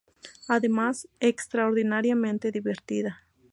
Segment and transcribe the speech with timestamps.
[0.47, 3.21] Además es extraordinariamente divertida.